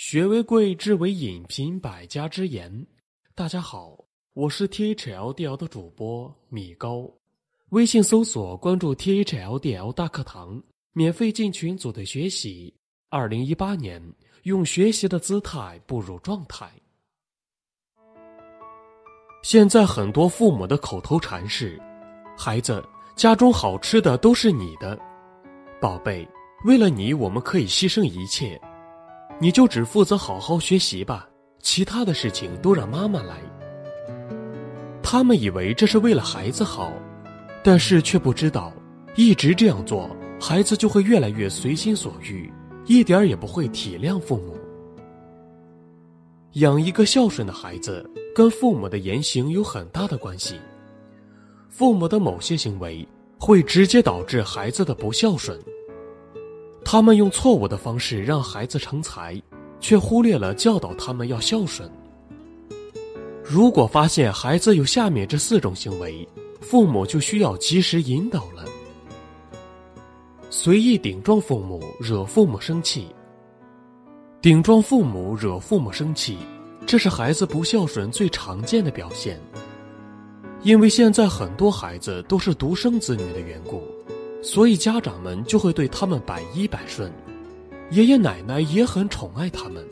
[0.00, 2.86] 学为贵，知为引，品百家之言。
[3.34, 3.98] 大家好，
[4.32, 7.10] 我是 T H L D L 的主播米高。
[7.70, 12.72] 微信搜索关注 T H L D L 大课堂，免费进群组队学习。
[13.10, 14.00] 二零一八年，
[14.44, 16.70] 用学习的姿态步入状态。
[19.42, 21.76] 现在很多父母的口头禅是
[22.38, 22.80] ：“孩子，
[23.16, 24.96] 家中好吃的都是你的，
[25.80, 26.24] 宝贝，
[26.64, 28.56] 为了你，我们可以牺牲一切。”
[29.40, 31.28] 你就只负责好好学习吧，
[31.60, 33.36] 其他的事情都让妈妈来。
[35.02, 36.92] 他们以为这是为了孩子好，
[37.62, 38.72] 但是却不知道，
[39.14, 40.10] 一直这样做，
[40.40, 42.52] 孩子就会越来越随心所欲，
[42.86, 44.56] 一点也不会体谅父母。
[46.54, 50.56] 养一个孝顺的孩子，跟父母的言行有很大的关系。
[51.68, 53.06] 父母的某些行为，
[53.38, 55.56] 会直接导致孩子的不孝顺。
[56.90, 59.38] 他们用错误的方式让孩子成才，
[59.78, 61.86] 却忽略了教导他们要孝顺。
[63.44, 66.26] 如果发现孩子有下面这四种行为，
[66.62, 68.64] 父母就需要及时引导了。
[70.48, 73.08] 随意顶撞父母，惹父母生气。
[74.40, 76.38] 顶撞父母，惹父母生气，
[76.86, 79.38] 这是孩子不孝顺最常见的表现。
[80.62, 83.82] 因为现在很多孩子都是独生子女的缘故。
[84.40, 87.12] 所以家长们就会对他们百依百顺，
[87.90, 89.84] 爷爷奶奶也很宠爱他们。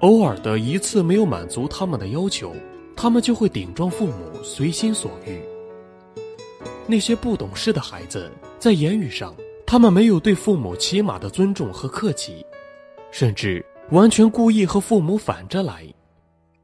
[0.00, 2.54] 偶尔的一次没有满足他们的要求，
[2.96, 5.40] 他们就会顶撞父母，随心所欲。
[6.86, 9.34] 那些不懂事的孩子，在言语上，
[9.66, 12.46] 他们没有对父母起码的尊重和客气，
[13.10, 15.86] 甚至完全故意和父母反着来。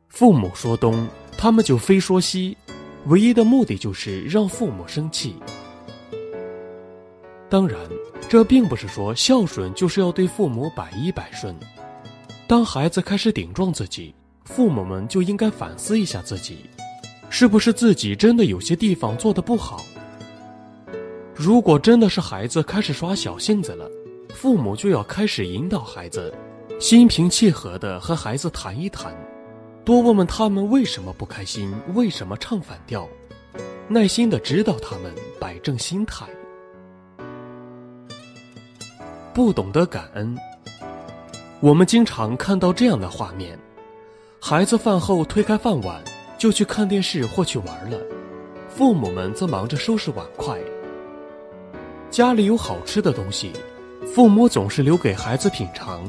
[0.08, 2.56] 父母说东，他们就非说西，
[3.06, 5.34] 唯一的目的就是让父母生气。
[7.54, 7.78] 当然，
[8.28, 11.54] 这并不是说孝顺就是要对父母百依百顺。
[12.48, 14.12] 当孩子开始顶撞自己，
[14.44, 16.68] 父母们就应该反思一下自己，
[17.30, 19.84] 是不是自己真的有些地方做的不好。
[21.32, 23.88] 如果真的是孩子开始耍小性子了，
[24.30, 26.34] 父母就要开始引导孩子，
[26.80, 29.14] 心平气和的和孩子谈一谈，
[29.84, 33.08] 多问问他们为什么不开心，为什么唱反调，
[33.86, 36.26] 耐心的指导他们摆正心态。
[39.34, 40.32] 不懂得感恩，
[41.58, 43.58] 我们经常看到这样的画面：
[44.40, 46.00] 孩子饭后推开饭碗
[46.38, 47.98] 就去看电视或去玩了，
[48.68, 50.56] 父母们则忙着收拾碗筷。
[52.12, 53.50] 家里有好吃的东西，
[54.14, 56.08] 父母总是留给孩子品尝，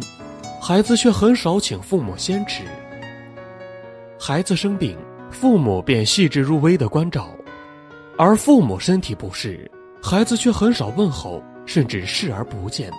[0.62, 2.62] 孩子却很少请父母先吃。
[4.20, 4.96] 孩子生病，
[5.32, 7.28] 父母便细致入微的关照，
[8.20, 9.68] 而父母身体不适，
[10.00, 12.92] 孩子却很少问候，甚至视而不见。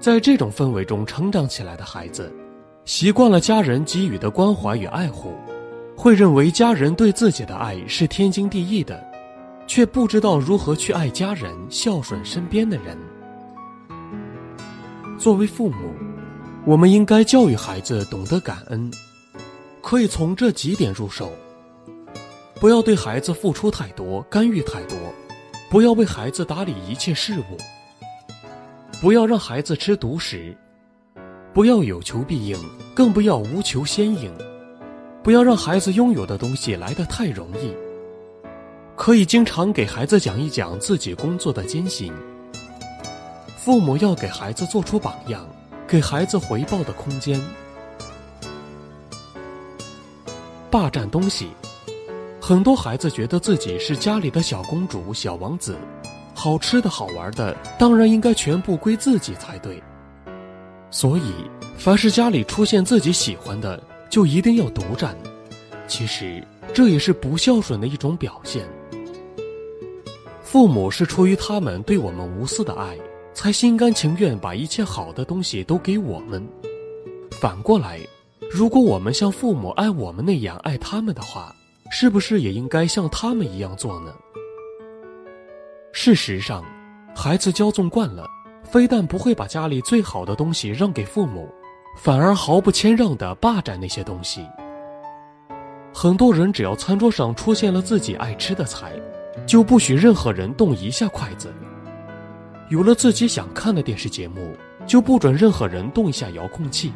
[0.00, 2.32] 在这种氛围中成长起来的孩子，
[2.84, 5.34] 习惯了家人给予的关怀与爱护，
[5.96, 9.04] 会认为家人对自己的爱是天经地义的，
[9.66, 12.96] 却不知道如何去爱家人、孝顺身边的人。
[15.18, 15.92] 作为父母，
[16.64, 18.88] 我们应该教育孩子懂得感恩，
[19.82, 21.32] 可以从这几点入手：
[22.60, 24.96] 不要对孩子付出太多、干预太多，
[25.68, 27.58] 不要为孩子打理一切事务。
[29.00, 30.56] 不要让孩子吃独食，
[31.54, 32.58] 不要有求必应，
[32.96, 34.32] 更不要无求先应。
[35.22, 37.72] 不要让孩子拥有的东西来得太容易。
[38.96, 42.12] 可以经常给孩子讲一讲自己工作的艰辛。
[43.56, 45.48] 父母要给孩子做出榜样，
[45.86, 47.40] 给孩子回报的空间。
[50.72, 51.50] 霸占东西，
[52.40, 55.76] 很多孩子觉得自己是家里的小公主、小王子。
[56.38, 59.82] 好吃的好玩的，当然应该全部归自己才对。
[60.88, 61.32] 所以，
[61.76, 65.16] 凡是家里出现自己喜欢的，就一定要独占。
[65.88, 66.40] 其实，
[66.72, 68.64] 这也是不孝顺的一种表现。
[70.40, 72.96] 父母是出于他们对我们无私的爱，
[73.34, 76.46] 才心甘情愿把一切好的东西都给我们。
[77.32, 77.98] 反过来，
[78.48, 81.52] 如果我们像父母爱我们那样爱他们的话，
[81.90, 84.14] 是不是也应该像他们一样做呢？
[85.92, 86.64] 事实上，
[87.14, 88.26] 孩子骄纵惯了，
[88.62, 91.48] 非但不会把家里最好的东西让给父母，
[91.96, 94.46] 反而毫不谦让地霸占那些东西。
[95.92, 98.92] 很多人只要餐桌上出现了自己爱吃的菜，
[99.46, 101.48] 就不许任何人动一下筷子；
[102.68, 104.54] 有了自己想看的电视节目，
[104.86, 106.90] 就不准任何人动一下遥控器；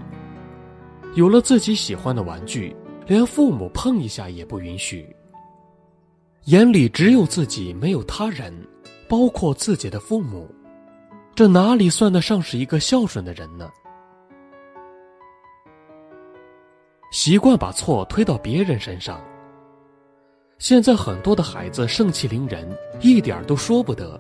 [1.15, 5.09] 有了自己喜欢的玩具，连父母碰一下也不允许。
[6.45, 8.53] 眼里只有自己，没有他人。
[9.13, 10.49] 包括自己的父母，
[11.35, 13.69] 这哪里算得上是一个孝顺的人呢？
[17.11, 19.23] 习惯把错推到别人身上。
[20.57, 22.67] 现在很多的孩子盛气凌人，
[23.03, 24.19] 一点都说不得。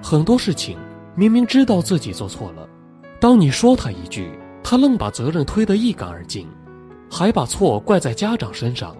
[0.00, 0.78] 很多事情
[1.16, 2.68] 明明知道自己做错了，
[3.18, 4.30] 当你说他一句，
[4.62, 6.48] 他愣把责任推得一干二净，
[7.10, 8.96] 还把错怪在家长身上。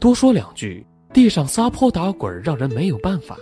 [0.00, 3.36] 多说两句，地上撒泼打滚，让人没有办法。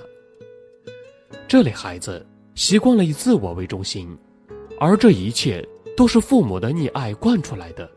[1.55, 4.19] 这类孩子习惯了以自我为中心，
[4.81, 5.65] 而这一切
[5.97, 7.89] 都是父母的溺爱惯出来的。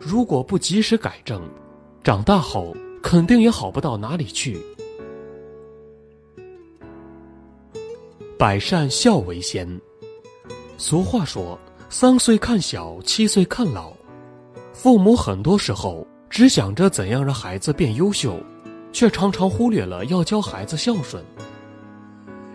[0.00, 1.48] 如果不及时改正，
[2.02, 4.58] 长大后肯定也好不到哪里去。
[8.36, 9.80] 百善孝为先。
[10.76, 11.56] 俗话说
[11.88, 13.92] ：“三岁看小，七岁看老。”
[14.74, 18.40] 父母很多时候只想着怎样让孩子变优秀，
[18.92, 21.24] 却常常忽略了要教孩子孝顺。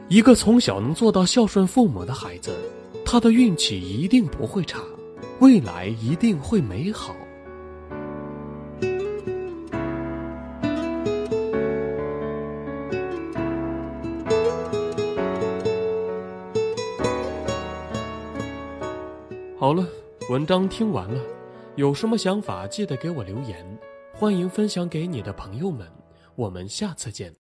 [0.08, 2.56] 一个从小能做到孝顺父母的孩子，
[3.04, 4.80] 他的运气一定不会差，
[5.40, 7.16] 未来一定会美好。
[19.58, 19.84] 好了，
[20.30, 21.20] 文章听完了，
[21.78, 23.66] 有什么想法记得给我留言，
[24.14, 25.88] 欢迎分享给你的朋友们，
[26.36, 27.34] 我们下次见。